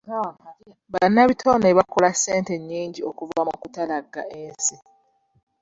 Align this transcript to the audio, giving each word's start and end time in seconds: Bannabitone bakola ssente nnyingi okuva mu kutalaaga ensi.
Bannabitone 0.93 1.67
bakola 1.77 2.09
ssente 2.13 2.53
nnyingi 2.57 3.01
okuva 3.09 3.39
mu 3.47 3.53
kutalaaga 3.61 4.21
ensi. 4.41 4.75